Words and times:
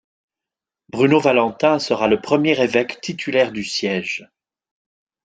Bruno 0.89 1.19
Valentin 1.19 1.77
sera 1.77 2.07
le 2.07 2.19
premier 2.19 2.59
évêque 2.59 2.99
titulaire 3.01 3.51
du 3.51 3.63
siège. 3.63 4.25